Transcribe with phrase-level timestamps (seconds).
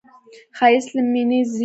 [0.57, 1.59] ښایست له مینې زېږي